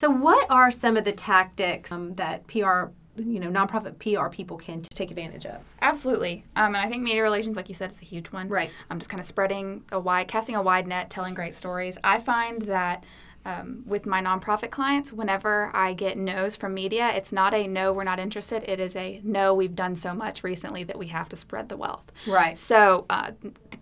So, 0.01 0.09
what 0.09 0.49
are 0.49 0.71
some 0.71 0.97
of 0.97 1.05
the 1.05 1.13
tactics 1.13 1.91
um, 1.91 2.13
that 2.15 2.47
PR 2.47 2.91
you 3.15 3.39
know 3.39 3.49
nonprofit 3.49 3.99
PR 3.99 4.29
people 4.29 4.57
can 4.57 4.81
t- 4.81 4.89
take 4.93 5.11
advantage 5.11 5.45
of. 5.45 5.61
Absolutely. 5.81 6.43
Um, 6.55 6.75
and 6.75 6.77
I 6.77 6.87
think 6.87 7.03
media 7.03 7.21
relations, 7.21 7.55
like 7.55 7.69
you 7.69 7.75
said, 7.75 7.91
is 7.91 8.01
a 8.01 8.05
huge 8.05 8.27
one. 8.27 8.49
Right. 8.49 8.71
I'm 8.89 8.99
just 8.99 9.09
kind 9.09 9.19
of 9.19 9.25
spreading 9.25 9.83
a 9.91 9.99
wide, 9.99 10.27
casting 10.27 10.55
a 10.55 10.61
wide 10.61 10.87
net, 10.87 11.09
telling 11.09 11.33
great 11.33 11.55
stories. 11.55 11.97
I 12.03 12.19
find 12.19 12.61
that 12.63 13.03
um, 13.45 13.83
with 13.85 14.05
my 14.05 14.21
nonprofit 14.21 14.71
clients, 14.71 15.11
whenever 15.11 15.69
I 15.75 15.93
get 15.93 16.17
no's 16.17 16.55
from 16.55 16.73
media, 16.73 17.09
it's 17.13 17.31
not 17.31 17.53
a 17.53 17.67
no, 17.67 17.91
we're 17.91 18.03
not 18.03 18.19
interested. 18.19 18.63
It 18.65 18.79
is 18.79 18.95
a 18.95 19.19
no, 19.23 19.53
we've 19.53 19.75
done 19.75 19.95
so 19.95 20.13
much 20.13 20.43
recently 20.43 20.83
that 20.85 20.97
we 20.97 21.07
have 21.07 21.27
to 21.29 21.35
spread 21.35 21.69
the 21.69 21.77
wealth. 21.77 22.11
Right. 22.25 22.57
So, 22.57 23.05
uh, 23.09 23.31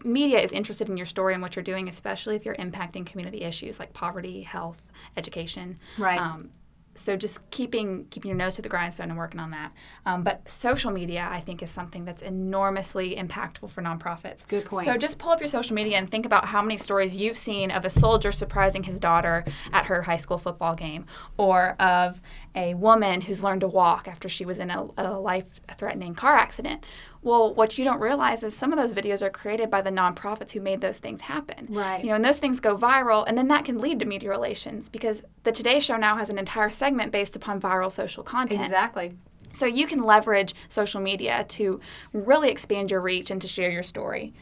media 0.04 0.40
is 0.40 0.52
interested 0.52 0.90
in 0.90 0.98
your 0.98 1.06
story 1.06 1.34
and 1.34 1.42
what 1.42 1.56
you're 1.56 1.64
doing, 1.64 1.88
especially 1.88 2.36
if 2.36 2.46
you're 2.46 2.56
impacting 2.56 3.06
community 3.06 3.42
issues 3.44 3.80
like 3.80 3.94
poverty, 3.94 4.42
health, 4.42 4.88
education. 5.16 5.80
Right. 5.98 6.20
Um, 6.20 6.50
so 7.02 7.18
just 7.18 7.50
keeping 7.52 8.06
keeping 8.10 8.30
your 8.30 8.38
nose 8.38 8.56
to 8.56 8.62
the 8.62 8.70
grindstone 8.70 9.10
and 9.10 9.18
working 9.18 9.40
on 9.40 9.52
that. 9.52 9.74
Um, 10.06 10.24
but 10.24 10.48
social 10.50 10.92
media, 10.92 11.28
I 11.30 11.40
think, 11.40 11.62
is 11.64 11.72
something 11.72 12.06
that's 12.06 12.22
enormously 12.22 13.16
impactful 13.16 13.70
for 13.70 13.82
nonprofits. 13.82 14.48
Good 14.48 14.66
point. 14.66 14.86
So 14.86 14.98
just 14.98 15.20
pull 15.20 15.32
up 15.32 15.40
your 15.40 15.48
social 15.48 15.76
media 15.76 15.98
and 15.98 16.10
think 16.10 16.26
about 16.26 16.46
how 16.46 16.62
many 16.62 16.78
stories 16.78 17.16
you've 17.16 17.38
seen 17.38 17.72
of 17.72 17.86
a 17.86 17.90
soldier 17.90 18.32
surprising 18.32 18.84
his 18.84 19.00
daughter 19.00 19.44
at 19.74 19.86
her 19.86 20.04
high 20.04 20.18
school 20.18 20.38
football 20.38 20.76
game, 20.76 21.06
or 21.38 21.76
of 21.80 22.22
a 22.56 22.74
woman 22.76 23.22
who's 23.22 23.44
learned 23.44 23.62
to 23.62 23.68
walk 23.68 24.08
after 24.08 24.30
she 24.30 24.46
was 24.46 24.60
in 24.60 24.70
a, 24.70 24.88
a 24.98 25.20
life-threatening 25.20 26.16
car 26.16 26.36
accident. 26.36 26.86
Well, 27.24 27.54
what 27.54 27.78
you 27.78 27.84
don't 27.84 28.00
realize 28.00 28.42
is 28.42 28.56
some 28.56 28.74
of 28.74 28.80
those 28.80 28.94
videos 28.94 29.22
are 29.22 29.30
created 29.30 29.70
by 29.70 29.82
the 29.82 29.92
nonprofits 29.92 30.52
who 30.52 30.60
made 30.60 30.82
those 30.82 30.98
things 30.98 31.22
happen. 31.22 31.68
Right. 31.70 32.04
You 32.04 32.10
know, 32.10 32.16
and 32.16 32.26
those 32.26 32.40
things 32.40 32.60
go 32.60 32.76
viral, 32.76 33.26
and 33.28 33.38
then 33.38 33.48
that 33.50 33.66
can 33.66 33.78
lead 33.78 34.00
to 34.00 34.06
media 34.06 34.30
relations 34.30 34.90
because 34.90 35.22
the 35.44 35.52
Today 35.52 35.80
Show 35.80 35.98
now 35.98 36.18
has 36.18 36.30
an 36.30 36.40
entire 36.40 36.72
segment 36.72 37.12
based 37.12 37.36
upon 37.36 37.62
viral 37.62 37.92
social 37.92 38.24
content. 38.24 38.64
Exactly. 38.64 39.14
So 39.54 39.66
you 39.66 39.86
can 39.86 40.02
leverage 40.02 40.56
social 40.68 41.02
media 41.02 41.46
to 41.50 41.80
really 42.14 42.50
expand 42.50 42.90
your 42.90 43.02
reach 43.02 43.30
and 43.30 43.42
to 43.42 43.48
share 43.48 43.70
your 43.70 43.84
story. 43.84 44.34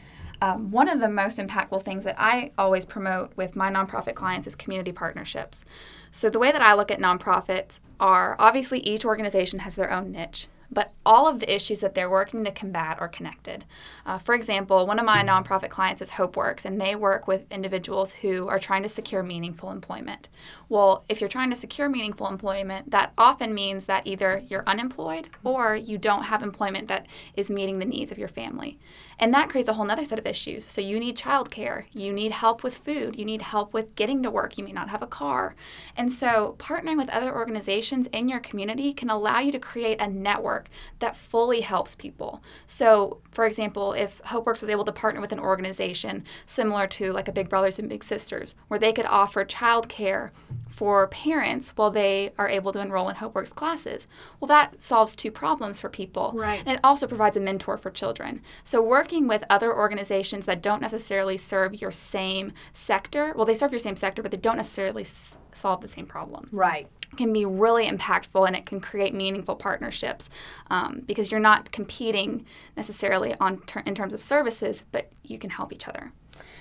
Um, 0.42 0.70
one 0.70 0.88
of 0.88 1.00
the 1.00 1.08
most 1.08 1.36
impactful 1.38 1.82
things 1.82 2.04
that 2.04 2.14
I 2.18 2.52
always 2.56 2.86
promote 2.86 3.36
with 3.36 3.56
my 3.56 3.70
nonprofit 3.70 4.14
clients 4.14 4.46
is 4.46 4.54
community 4.54 4.92
partnerships. 4.92 5.66
So 6.10 6.30
the 6.30 6.38
way 6.38 6.50
that 6.50 6.62
I 6.62 6.72
look 6.72 6.90
at 6.90 6.98
nonprofits 6.98 7.80
are 7.98 8.36
obviously 8.38 8.80
each 8.80 9.04
organization 9.04 9.58
has 9.60 9.74
their 9.74 9.92
own 9.92 10.12
niche 10.12 10.48
but 10.70 10.92
all 11.04 11.26
of 11.26 11.40
the 11.40 11.52
issues 11.52 11.80
that 11.80 11.94
they're 11.94 12.10
working 12.10 12.44
to 12.44 12.50
combat 12.50 13.00
are 13.00 13.08
connected. 13.08 13.64
Uh, 14.06 14.18
for 14.18 14.34
example, 14.34 14.86
one 14.86 14.98
of 14.98 15.04
my 15.04 15.22
nonprofit 15.22 15.70
clients 15.70 16.02
is 16.02 16.12
HopeWorks, 16.12 16.64
and 16.64 16.80
they 16.80 16.94
work 16.94 17.26
with 17.26 17.50
individuals 17.50 18.12
who 18.12 18.48
are 18.48 18.58
trying 18.58 18.82
to 18.82 18.88
secure 18.88 19.22
meaningful 19.22 19.70
employment. 19.70 20.28
Well, 20.68 21.04
if 21.08 21.20
you're 21.20 21.28
trying 21.28 21.50
to 21.50 21.56
secure 21.56 21.88
meaningful 21.88 22.28
employment, 22.28 22.90
that 22.90 23.12
often 23.18 23.52
means 23.52 23.86
that 23.86 24.06
either 24.06 24.42
you're 24.48 24.62
unemployed 24.66 25.28
or 25.42 25.74
you 25.74 25.98
don't 25.98 26.24
have 26.24 26.42
employment 26.42 26.88
that 26.88 27.06
is 27.34 27.50
meeting 27.50 27.78
the 27.78 27.84
needs 27.84 28.12
of 28.12 28.18
your 28.18 28.28
family. 28.28 28.78
And 29.18 29.34
that 29.34 29.50
creates 29.50 29.68
a 29.68 29.74
whole 29.74 29.90
other 29.90 30.04
set 30.04 30.18
of 30.18 30.26
issues. 30.26 30.64
So 30.64 30.80
you 30.80 30.98
need 31.00 31.16
childcare, 31.16 31.84
you 31.92 32.12
need 32.12 32.32
help 32.32 32.62
with 32.62 32.78
food, 32.78 33.16
you 33.16 33.24
need 33.24 33.42
help 33.42 33.74
with 33.74 33.94
getting 33.96 34.22
to 34.22 34.30
work, 34.30 34.56
you 34.56 34.64
may 34.64 34.72
not 34.72 34.88
have 34.88 35.02
a 35.02 35.06
car. 35.06 35.54
And 35.96 36.12
so 36.12 36.56
partnering 36.58 36.96
with 36.96 37.10
other 37.10 37.34
organizations 37.34 38.06
in 38.12 38.28
your 38.28 38.40
community 38.40 38.92
can 38.92 39.10
allow 39.10 39.40
you 39.40 39.52
to 39.52 39.58
create 39.58 40.00
a 40.00 40.06
network 40.06 40.59
that 40.98 41.16
fully 41.16 41.60
helps 41.60 41.94
people. 41.94 42.42
So, 42.66 43.20
for 43.30 43.46
example, 43.46 43.92
if 43.92 44.20
HopeWorks 44.22 44.60
was 44.60 44.70
able 44.70 44.84
to 44.84 44.92
partner 44.92 45.20
with 45.20 45.32
an 45.32 45.38
organization 45.40 46.24
similar 46.46 46.86
to 46.88 47.12
like 47.12 47.28
a 47.28 47.32
Big 47.32 47.48
Brothers 47.48 47.78
and 47.78 47.88
Big 47.88 48.04
Sisters, 48.04 48.54
where 48.68 48.80
they 48.80 48.92
could 48.92 49.06
offer 49.06 49.44
childcare 49.44 50.30
for 50.68 51.06
parents 51.08 51.70
while 51.76 51.90
they 51.90 52.32
are 52.38 52.48
able 52.48 52.72
to 52.72 52.80
enroll 52.80 53.08
in 53.08 53.16
HopeWorks 53.16 53.54
classes, 53.54 54.06
well, 54.38 54.46
that 54.48 54.80
solves 54.80 55.14
two 55.16 55.30
problems 55.30 55.78
for 55.80 55.88
people. 55.88 56.32
Right. 56.34 56.62
And 56.64 56.76
it 56.76 56.80
also 56.84 57.06
provides 57.06 57.36
a 57.36 57.40
mentor 57.40 57.76
for 57.76 57.90
children. 57.90 58.40
So, 58.64 58.82
working 58.82 59.26
with 59.28 59.44
other 59.50 59.74
organizations 59.76 60.46
that 60.46 60.62
don't 60.62 60.80
necessarily 60.80 61.36
serve 61.36 61.80
your 61.80 61.90
same 61.90 62.52
sector, 62.72 63.32
well, 63.36 63.44
they 63.46 63.54
serve 63.54 63.72
your 63.72 63.78
same 63.78 63.96
sector, 63.96 64.22
but 64.22 64.30
they 64.30 64.36
don't 64.36 64.56
necessarily 64.56 65.02
s- 65.02 65.38
solve 65.52 65.80
the 65.80 65.88
same 65.88 66.06
problem 66.06 66.48
Right. 66.52 66.88
Can 67.16 67.32
be 67.32 67.44
really 67.44 67.86
impactful 67.86 68.46
and 68.46 68.56
it 68.56 68.66
can 68.66 68.80
create 68.80 69.14
meaningful 69.14 69.56
partnerships 69.56 70.30
um, 70.70 71.02
because 71.06 71.30
you're 71.30 71.40
not 71.40 71.72
competing 71.72 72.44
necessarily 72.76 73.34
on 73.40 73.58
ter- 73.62 73.82
in 73.86 73.94
terms 73.94 74.14
of 74.14 74.22
services, 74.22 74.84
but 74.92 75.10
you 75.24 75.38
can 75.38 75.50
help 75.50 75.72
each 75.72 75.88
other. 75.88 76.12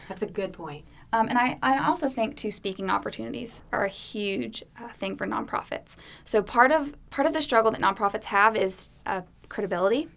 That's 0.08 0.24
a 0.24 0.28
good 0.28 0.54
point. 0.54 0.86
Um, 1.12 1.28
and 1.28 1.38
I, 1.38 1.58
I 1.62 1.88
also 1.88 2.08
think 2.08 2.36
too 2.36 2.52
speaking 2.52 2.90
opportunities 2.90 3.62
are 3.72 3.86
a 3.86 3.90
huge 3.90 4.64
uh, 4.80 4.90
thing 4.90 5.16
for 5.16 5.26
nonprofits. 5.26 5.96
So 6.24 6.42
part 6.42 6.72
of 6.72 6.96
part 7.10 7.26
of 7.26 7.34
the 7.34 7.42
struggle 7.42 7.72
that 7.72 7.82
nonprofits 7.82 8.26
have 8.26 8.56
is 8.56 8.90
uh, 9.06 9.22
credibility. 9.48 10.08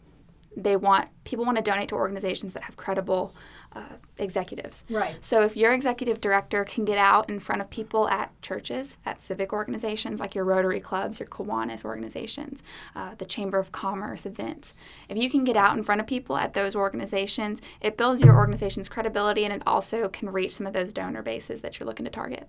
They 0.55 0.77
want 0.77 1.09
people 1.25 1.45
want 1.47 1.57
to 1.57 1.63
donate 1.63 1.89
to 1.91 1.95
organizations 1.95 2.53
that 2.53 2.65
have 2.65 2.77
credible 2.77 3.35
uh, 3.75 3.97
executives. 4.19 4.85
Right. 4.91 5.17
So 5.21 5.43
if 5.43 5.57
your 5.57 5.73
executive 5.73 6.21
director 6.21 6.65
can 6.65 6.85
get 6.85 6.99
out 6.99 7.29
in 7.29 7.41
front 7.41 7.61
of 7.61 7.71
people 7.71 8.09
at 8.09 8.31
churches, 8.43 8.97
at 9.05 9.21
civic 9.21 9.53
organizations 9.53 10.21
like 10.21 10.35
your 10.35 10.45
Rotary 10.45 10.81
clubs, 10.81 11.21
your 11.21 11.29
Kiwanis 11.29 11.85
organizations, 11.85 12.63
uh, 12.95 13.15
the 13.17 13.25
Chamber 13.25 13.59
of 13.59 13.73
Commerce 13.73 14.27
events, 14.27 14.75
if 15.09 15.17
you 15.17 15.31
can 15.31 15.45
get 15.45 15.57
out 15.57 15.77
in 15.77 15.83
front 15.83 16.01
of 16.01 16.07
people 16.07 16.37
at 16.37 16.55
those 16.55 16.77
organizations, 16.77 17.61
it 17.81 17.97
builds 17.97 18.23
your 18.23 18.37
organization's 18.37 18.89
credibility 18.89 19.45
and 19.45 19.53
it 19.53 19.63
also 19.67 20.09
can 20.09 20.31
reach 20.31 20.55
some 20.55 20.67
of 20.67 20.73
those 20.73 20.93
donor 20.93 21.23
bases 21.23 21.61
that 21.63 21.79
you're 21.79 21.87
looking 21.87 22.05
to 22.05 22.11
target. 22.11 22.49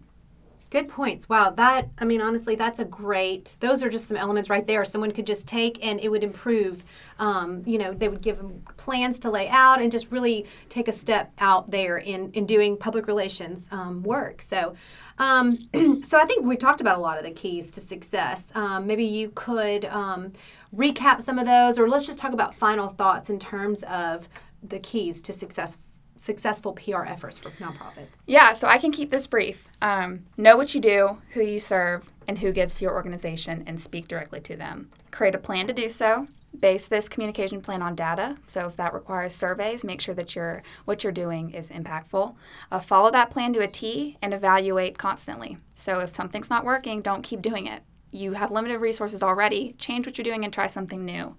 Good 0.74 0.90
points. 0.90 1.30
Wow, 1.30 1.52
that 1.52 1.90
I 2.00 2.06
mean, 2.06 2.20
honestly, 2.20 2.56
that's 2.56 2.80
a 2.80 2.86
great. 2.86 3.58
Those 3.60 3.84
are 3.84 3.90
just 3.90 4.08
some 4.08 4.18
elements 4.18 4.50
right 4.50 4.66
there. 4.66 4.84
Someone 4.84 5.12
could 5.12 5.28
just 5.28 5.48
take 5.48 5.86
and 5.86 6.00
it 6.00 6.10
would 6.10 6.24
improve. 6.24 6.84
Um, 7.20 7.62
you 7.68 7.78
know, 7.78 7.94
they 7.94 8.10
would 8.10 8.22
give 8.22 8.38
them 8.38 8.64
plans 8.78 9.20
to 9.20 9.30
lay 9.30 9.48
out 9.50 9.84
and 9.84 9.92
just 9.92 10.10
really 10.10 10.48
take 10.70 10.88
a 10.88 10.92
step 10.92 11.32
out 11.38 11.70
there 11.70 12.00
in 12.00 12.32
in 12.32 12.48
doing 12.48 12.76
public 12.76 13.06
relations 13.06 13.68
um, 13.70 14.02
work. 14.02 14.42
So, 14.42 14.74
um, 15.20 15.60
so 16.04 16.18
I 16.20 16.26
think 16.26 16.44
we've 16.44 16.58
talked 16.58 16.82
about 16.82 16.98
a 16.98 17.02
lot 17.02 17.20
of 17.20 17.24
the 17.24 17.30
keys 17.30 17.70
to 17.70 17.80
success. 17.80 18.52
Um, 18.56 18.88
maybe 18.88 19.06
you 19.06 19.32
could 19.36 19.86
um, 19.86 20.34
recap 20.76 21.22
some 21.22 21.38
of 21.38 21.46
those, 21.46 21.78
or 21.78 21.88
let's 21.88 22.08
just 22.08 22.18
talk 22.18 22.34
about 22.34 22.56
final 22.56 22.88
thoughts 22.88 23.30
in 23.30 23.38
terms 23.38 23.84
of 23.84 24.28
the 24.64 24.80
keys 24.80 25.22
to 25.22 25.34
success 25.34 25.78
successful 26.16 26.74
PR 26.74 27.04
efforts 27.04 27.38
for 27.38 27.50
nonprofits. 27.52 28.08
Yeah, 28.26 28.54
so 28.54 28.68
I 28.68 28.78
can 28.78 28.92
keep 28.92 29.10
this 29.10 29.28
brief. 29.28 29.68
Um, 29.82 30.26
know 30.38 30.56
what 30.56 30.74
you 30.74 30.82
do, 30.82 31.18
who 31.32 31.42
you 31.42 31.60
serve, 31.60 32.12
and 32.28 32.40
who 32.40 32.52
gives 32.52 32.78
to 32.78 32.86
your 32.86 32.94
organization, 32.94 33.64
and 33.68 33.80
speak 33.80 34.08
directly 34.08 34.40
to 34.42 34.56
them. 34.56 34.90
Create 35.12 35.36
a 35.36 35.40
plan 35.40 35.68
to 35.68 35.74
do 35.74 35.90
so. 35.90 36.28
Base 36.58 36.88
this 36.88 37.10
communication 37.10 37.62
plan 37.62 37.82
on 37.82 37.96
data. 37.96 38.38
So 38.46 38.68
if 38.68 38.76
that 38.78 38.94
requires 38.94 39.34
surveys, 39.34 39.84
make 39.84 40.02
sure 40.02 40.14
that 40.14 40.36
your 40.36 40.62
what 40.86 41.04
you're 41.04 41.12
doing 41.12 41.50
is 41.50 41.72
impactful. 41.72 42.36
Uh, 42.72 42.80
follow 42.80 43.10
that 43.10 43.32
plan 43.32 43.54
to 43.54 43.62
a 43.62 43.68
T 43.68 44.18
and 44.22 44.34
evaluate 44.34 45.00
constantly. 45.00 45.58
So 45.74 46.00
if 46.00 46.16
something's 46.16 46.52
not 46.52 46.64
working, 46.64 47.02
don't 47.02 47.24
keep 47.24 47.42
doing 47.42 47.66
it. 47.66 47.82
You 48.14 48.34
have 48.34 48.52
limited 48.52 48.80
resources 48.80 49.24
already. 49.24 49.76
Change 49.78 50.06
what 50.06 50.18
you're 50.18 50.24
doing 50.24 50.44
and 50.44 50.54
try 50.54 50.68
something 50.68 51.04
new. 51.04 51.36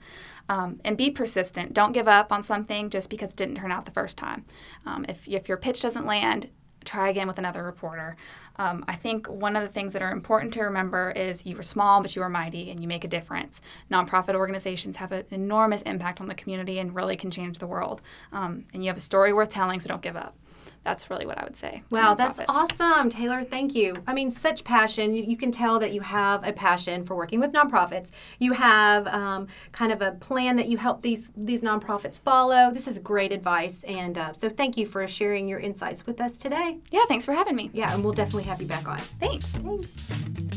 Um, 0.49 0.81
and 0.85 0.97
be 0.97 1.11
persistent. 1.11 1.73
Don't 1.73 1.93
give 1.93 2.09
up 2.09 2.31
on 2.31 2.43
something 2.43 2.91
just 2.91 3.09
because 3.09 3.31
it 3.31 3.37
didn't 3.37 3.57
turn 3.57 3.73
out 3.73 3.85
the 3.87 3.91
first 3.91 4.19
time. 4.19 4.45
Um, 4.85 5.07
if, 5.09 5.27
if 5.27 5.49
your 5.49 5.57
pitch 5.57 5.81
doesn't 5.81 6.05
land, 6.05 6.51
try 6.85 7.09
again 7.09 7.27
with 7.27 7.39
another 7.39 7.63
reporter. 7.63 8.17
Um, 8.57 8.85
I 8.87 8.95
think 8.95 9.27
one 9.27 9.57
of 9.57 9.63
the 9.63 9.69
things 9.69 9.93
that 9.95 10.03
are 10.03 10.13
important 10.13 10.53
to 10.55 10.63
remember 10.63 11.11
is 11.11 11.47
you 11.47 11.59
are 11.59 11.63
small, 11.63 12.01
but 12.03 12.15
you 12.15 12.23
are 12.23 12.29
mighty 12.29 12.71
and 12.71 12.81
you 12.81 12.87
make 12.87 13.05
a 13.05 13.09
difference. 13.09 13.61
Nonprofit 13.91 14.35
organizations 14.35 14.97
have 14.99 15.13
an 15.13 15.25
enormous 15.31 15.83
impact 15.83 16.21
on 16.21 16.27
the 16.27 16.35
community 16.35 16.79
and 16.79 16.95
really 16.95 17.17
can 17.17 17.31
change 17.31 17.59
the 17.59 17.67
world. 17.67 18.03
Um, 18.33 18.67
and 18.73 18.85
you 18.85 18.89
have 18.89 18.97
a 18.97 19.01
story 19.01 19.33
worth 19.33 19.49
telling, 19.49 19.81
so 19.81 19.89
don't 19.89 20.03
give 20.03 20.17
up. 20.17 20.37
That's 20.85 21.09
really 21.09 21.25
what 21.27 21.39
I 21.39 21.45
would 21.45 21.57
say. 21.57 21.83
Wow, 21.91 22.15
that's 22.15 22.41
awesome, 22.49 23.09
Taylor. 23.09 23.43
Thank 23.43 23.75
you. 23.75 23.97
I 24.07 24.13
mean, 24.13 24.31
such 24.31 24.65
passion. 24.65 25.15
You, 25.15 25.25
you 25.25 25.37
can 25.37 25.51
tell 25.51 25.79
that 25.79 25.93
you 25.93 26.03
have 26.03 26.47
a 26.47 26.53
passion 26.53 27.03
for 27.03 27.17
working 27.17 27.41
with 27.41 27.53
nonprofits. 27.53 28.11
You 28.39 28.53
have 28.53 29.07
um, 29.07 29.49
kind 29.73 29.93
of 29.93 30.03
a 30.03 30.13
plan 30.13 30.57
that 30.57 30.69
you 30.69 30.77
help 30.77 31.03
these 31.03 31.31
these 31.37 31.63
nonprofits 31.63 32.21
follow. 32.21 32.71
This 32.71 32.87
is 32.87 32.99
great 32.99 33.33
advice, 33.33 33.83
and 33.85 34.19
uh, 34.19 34.33
so 34.35 34.49
thank 34.49 34.77
you 34.77 34.87
for 34.87 35.07
sharing 35.09 35.49
your 35.49 35.59
insights 35.59 36.07
with 36.07 36.21
us 36.21 36.37
today. 36.37 36.79
Yeah, 36.91 37.05
thanks 37.09 37.25
for 37.25 37.33
having 37.33 37.57
me. 37.57 37.71
Yeah, 37.73 37.95
and 37.95 38.05
we'll 38.05 38.13
definitely 38.13 38.45
have 38.45 38.61
you 38.61 38.69
back 38.69 38.87
on. 38.87 38.99
Thanks. 38.99 39.47
Thanks. 39.47 40.54